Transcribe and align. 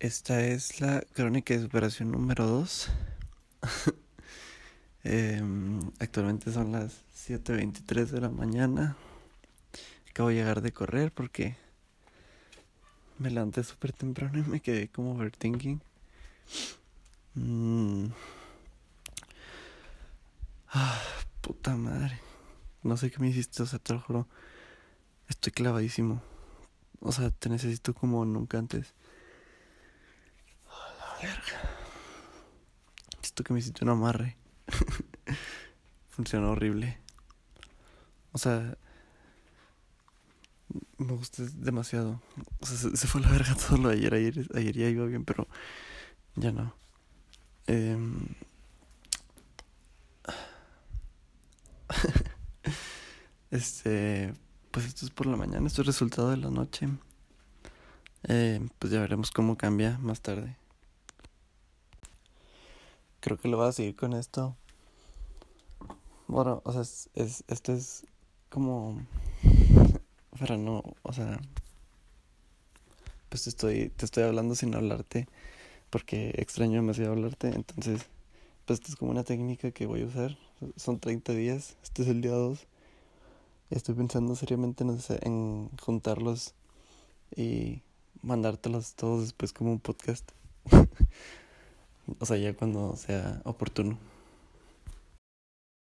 Esta 0.00 0.40
es 0.44 0.80
la 0.80 1.00
crónica 1.12 1.54
de 1.54 1.62
superación 1.62 2.12
número 2.12 2.46
2. 2.46 2.88
Em, 5.04 5.90
actualmente 6.00 6.52
son 6.52 6.70
las 6.70 7.02
7.23 7.16 8.06
de 8.06 8.20
la 8.20 8.28
mañana. 8.28 8.96
Acabo 10.10 10.28
de 10.28 10.36
llegar 10.36 10.60
de 10.60 10.72
correr 10.72 11.12
porque 11.12 11.56
me 13.18 13.30
levanté 13.30 13.64
súper 13.64 13.92
temprano 13.92 14.38
y 14.38 14.42
me 14.42 14.60
quedé 14.60 14.88
como 14.88 15.14
overthinking. 15.14 15.80
Mm. 17.34 18.06
Ah, 20.68 21.00
puta 21.40 21.74
madre. 21.76 22.20
No 22.84 22.96
sé 22.96 23.10
qué 23.10 23.18
me 23.18 23.30
hiciste, 23.30 23.62
o 23.62 23.66
sea, 23.66 23.78
te 23.78 23.94
lo 23.94 24.00
juro. 24.00 24.28
Estoy 25.28 25.52
clavadísimo. 25.52 26.22
O 27.00 27.10
sea, 27.10 27.30
te 27.30 27.48
necesito 27.48 27.94
como 27.94 28.24
nunca 28.24 28.58
antes. 28.58 28.94
Verga. 31.20 31.60
Esto 33.22 33.42
que 33.42 33.52
me 33.52 33.58
hiciste 33.58 33.84
un 33.84 33.90
amarre. 33.90 34.36
Funcionó 36.10 36.52
horrible. 36.52 36.98
O 38.32 38.38
sea, 38.38 38.76
me 40.98 41.12
gusta 41.12 41.42
demasiado. 41.54 42.22
O 42.60 42.66
sea, 42.66 42.76
se, 42.94 43.06
fue 43.06 43.20
la 43.20 43.30
verga 43.30 43.54
todo 43.68 43.78
lo 43.78 43.88
de 43.88 43.96
ayer. 43.96 44.14
ayer. 44.14 44.48
Ayer 44.54 44.76
ya 44.76 44.88
iba 44.88 45.06
bien, 45.06 45.24
pero 45.24 45.48
ya 46.36 46.52
no. 46.52 46.74
Em, 47.66 48.28
este, 53.50 54.34
pues 54.70 54.86
esto 54.86 55.04
es 55.04 55.10
por 55.10 55.26
la 55.26 55.36
mañana, 55.36 55.66
esto 55.66 55.82
es 55.82 55.86
resultado 55.86 56.30
de 56.30 56.36
la 56.38 56.50
noche. 56.50 56.88
Em, 58.22 58.68
pues 58.78 58.92
ya 58.92 59.00
veremos 59.00 59.30
cómo 59.30 59.56
cambia 59.56 59.98
más 59.98 60.20
tarde 60.20 60.56
creo 63.20 63.38
que 63.38 63.48
lo 63.48 63.56
voy 63.56 63.68
a 63.68 63.72
seguir 63.72 63.96
con 63.96 64.12
esto. 64.12 64.56
Bueno, 66.26 66.62
o 66.64 66.72
sea, 66.72 66.82
es, 66.82 67.10
es, 67.14 67.44
esto 67.48 67.72
es 67.72 68.06
como... 68.48 69.00
Pero 70.38 70.56
no, 70.56 70.82
o 71.02 71.12
sea... 71.12 71.40
Pues 73.28 73.44
te 73.44 73.50
estoy, 73.50 73.90
te 73.90 74.04
estoy 74.04 74.24
hablando 74.24 74.54
sin 74.54 74.74
hablarte 74.74 75.28
porque 75.90 76.34
extraño 76.36 76.74
demasiado 76.74 77.12
hablarte. 77.12 77.48
Entonces, 77.48 78.06
pues 78.64 78.80
esto 78.80 78.92
es 78.92 78.96
como 78.96 79.10
una 79.10 79.24
técnica 79.24 79.70
que 79.70 79.86
voy 79.86 80.02
a 80.02 80.06
usar. 80.06 80.36
Son 80.76 80.98
30 80.98 81.32
días, 81.32 81.76
este 81.82 82.02
es 82.02 82.08
el 82.08 82.20
día 82.20 82.32
2. 82.32 82.66
Estoy 83.70 83.94
pensando 83.94 84.34
seriamente 84.34 84.84
en, 84.84 84.98
en 85.22 85.70
juntarlos 85.80 86.54
y 87.36 87.82
mandártelos 88.22 88.94
todos 88.94 89.22
después 89.22 89.52
como 89.52 89.72
un 89.72 89.80
podcast. 89.80 90.30
O 92.18 92.26
sea, 92.26 92.36
ya 92.36 92.54
cuando 92.54 92.96
sea 92.96 93.40
oportuno. 93.44 93.98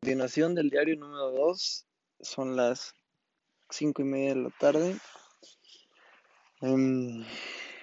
Continuación 0.00 0.54
del 0.54 0.70
diario 0.70 0.96
número 0.96 1.30
2. 1.32 1.86
Son 2.20 2.56
las 2.56 2.94
cinco 3.70 4.02
y 4.02 4.04
media 4.04 4.34
de 4.34 4.42
la 4.42 4.50
tarde. 4.50 4.96
Em, 6.60 7.24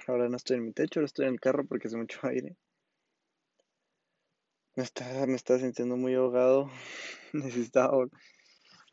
ahora 0.08 0.30
no 0.30 0.38
estoy 0.38 0.58
en 0.58 0.66
mi 0.66 0.72
techo, 0.72 1.00
ahora 1.00 1.06
estoy 1.08 1.26
en 1.26 1.34
el 1.34 1.40
carro 1.40 1.66
porque 1.66 1.88
hace 1.88 1.98
mucho 1.98 2.20
aire. 2.24 2.56
Me 4.76 4.84
está, 4.84 5.26
me 5.26 5.36
está 5.36 5.58
sintiendo 5.60 5.98
muy 5.98 6.14
ahogado. 6.16 6.70
Necesitaba. 7.34 8.06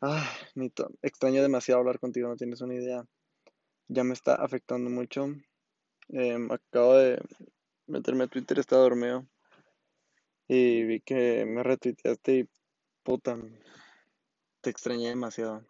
Ah, 0.01 0.29
extraño 1.01 1.41
demasiado 1.41 1.79
hablar 1.79 1.99
contigo, 1.99 2.27
no 2.27 2.35
tienes 2.35 2.61
una 2.61 2.75
idea. 2.75 3.05
Ya 3.87 4.03
me 4.03 4.13
está 4.13 4.35
afectando 4.35 4.89
mucho. 4.89 5.27
Em, 6.09 6.51
acabo 6.51 6.95
de 6.95 7.21
meterme 7.87 8.25
a 8.25 8.27
Twitter, 8.27 8.59
estaba 8.59 8.83
dormido. 8.83 9.25
Y 10.47 10.83
vi 10.83 11.01
que 11.01 11.45
me 11.45 11.63
retuiteaste 11.63 12.39
y 12.39 12.49
puta, 13.03 13.37
te 14.61 14.69
extrañé 14.69 15.09
demasiado. 15.09 15.65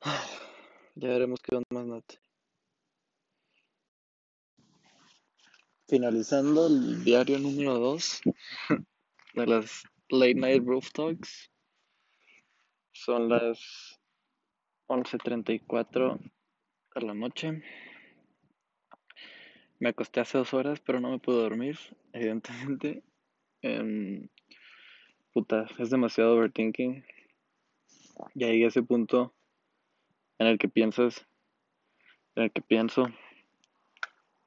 Ya 0.96 1.08
veremos 1.08 1.40
qué 1.42 1.56
onda 1.56 1.66
más 1.70 1.86
noche. 1.86 2.20
Finalizando 5.88 6.68
el 6.68 7.02
diario 7.02 7.40
número 7.40 7.80
2 7.80 8.20
de 9.34 9.46
las 9.46 9.82
Late 10.08 10.36
Night 10.36 10.62
Roof 10.64 10.92
Talks. 10.92 11.50
Son 12.92 13.28
las 13.28 13.98
11.34 14.86 16.20
de 16.94 17.00
la 17.00 17.14
noche. 17.14 17.60
Me 19.80 19.88
acosté 19.88 20.20
hace 20.20 20.38
dos 20.38 20.54
horas, 20.54 20.80
pero 20.80 21.00
no 21.00 21.10
me 21.10 21.18
puedo 21.18 21.42
dormir, 21.42 21.78
evidentemente. 22.12 23.02
Em, 23.62 24.28
puta, 25.32 25.66
es 25.78 25.90
demasiado 25.90 26.36
overthinking. 26.36 27.04
Y 28.34 28.44
ahí 28.44 28.64
ese 28.64 28.82
punto 28.82 29.34
en 30.38 30.46
el 30.46 30.58
que 30.58 30.68
piensas, 30.68 31.26
en 32.36 32.44
el 32.44 32.52
que 32.52 32.62
pienso 32.62 33.08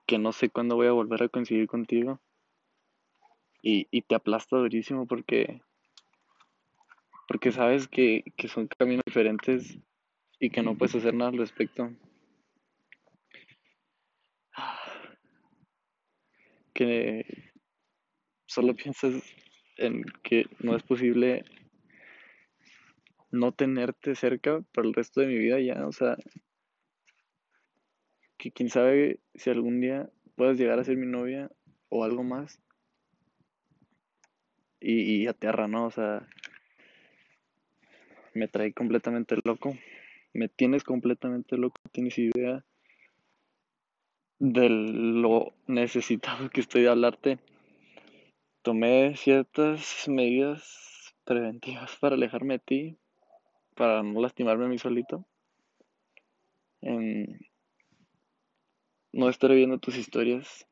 que 0.06 0.18
no 0.18 0.32
sé 0.32 0.50
cuándo 0.50 0.76
voy 0.76 0.88
a 0.88 0.92
volver 0.92 1.24
a 1.24 1.30
coincidir 1.30 1.68
contigo. 1.68 2.20
Y, 3.62 3.88
y 3.92 4.04
te 4.04 4.16
aplasta 4.16 4.56
durísimo 4.56 5.08
porque, 5.08 5.62
porque 7.28 7.52
sabes 7.52 7.88
que, 7.88 8.24
que 8.38 8.48
son 8.48 8.68
caminos 8.68 9.04
diferentes 9.06 9.80
y 10.40 10.50
que 10.50 10.62
no 10.62 10.78
puedes 10.78 10.96
hacer 10.96 11.14
nada 11.14 11.32
al 11.32 11.38
respecto. 11.38 11.92
Que 16.78 17.26
solo 18.46 18.76
piensas 18.76 19.16
en 19.78 20.04
que 20.22 20.46
no 20.60 20.76
es 20.76 20.84
posible 20.84 21.44
no 23.32 23.52
tenerte 23.52 24.14
cerca 24.14 24.62
por 24.74 24.86
el 24.86 24.94
resto 24.94 25.22
de 25.22 25.28
mi 25.28 25.40
vida 25.40 25.60
ya, 25.60 25.88
o 25.88 25.92
sea, 25.92 26.18
que 28.38 28.52
quién 28.52 28.70
sabe 28.70 29.20
si 29.34 29.50
algún 29.50 29.82
día 29.82 30.12
puedas 30.36 30.60
llegar 30.60 30.78
a 30.78 30.84
ser 30.84 30.98
mi 30.98 31.08
novia 31.08 31.50
o 31.90 32.04
algo 32.04 32.24
más. 32.24 32.62
Y, 34.80 35.24
y 35.24 35.28
aterra, 35.28 35.68
¿no? 35.68 35.88
O 35.88 35.92
sea, 35.92 36.28
me 38.36 38.48
trae 38.48 38.72
completamente 38.72 39.36
loco. 39.44 39.76
Me 40.34 40.48
tienes 40.48 40.84
completamente 40.84 41.58
loco, 41.58 41.82
tienes 41.92 42.20
idea 42.20 42.64
de 44.40 44.70
lo 44.70 45.54
necesitado 45.66 46.50
que 46.50 46.62
estoy 46.62 46.84
de 46.84 46.90
hablarte, 46.90 47.40
tomé 48.62 49.16
ciertas 49.16 50.08
medidas 50.08 51.16
preventivas 51.24 51.96
para 51.98 52.16
alejarme 52.16 52.56
de 52.56 52.60
ti, 52.60 52.98
para 53.76 54.04
no 54.04 54.22
lastimarme 54.22 54.66
a 54.66 54.70
mí 54.70 54.78
solito. 54.78 55.26
no 59.14 59.30
estaré 59.30 59.56
viendo 59.56 59.80
tus 59.80 59.98
historias, 59.98 60.68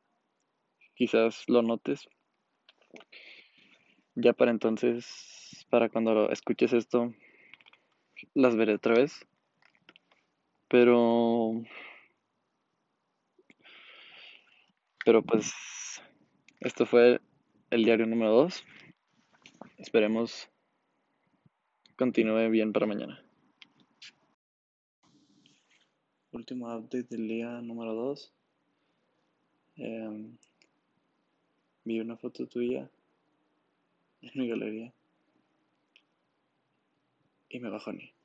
quizás 0.94 1.48
lo 1.48 1.62
notes. 1.62 2.08
Ya 4.14 4.32
para 4.32 4.52
entonces, 4.52 5.66
para 5.68 5.88
cuando 5.88 6.30
escuches 6.30 6.72
esto, 6.72 7.12
las 8.34 8.56
veré 8.56 8.74
otra 8.74 8.94
vez. 8.94 9.26
Pero 10.68 11.62
Pero 15.06 15.22
pues 15.22 15.52
esto 16.58 16.84
fue 16.84 17.20
el 17.70 17.84
diario 17.84 18.06
número 18.06 18.32
2. 18.32 18.64
Esperemos 19.78 20.50
continúe 21.94 22.50
bien 22.50 22.72
para 22.72 22.86
mañana. 22.86 23.24
Último 26.32 26.76
update 26.76 27.04
del 27.04 27.28
día 27.28 27.60
número 27.60 27.94
2. 27.94 28.34
Em, 29.76 30.36
vi 31.84 32.00
una 32.00 32.16
foto 32.16 32.48
tuya 32.48 32.90
en 34.22 34.30
mi 34.34 34.48
galería 34.48 34.92
y 37.48 37.60
me 37.60 37.70
bajoné. 37.70 38.15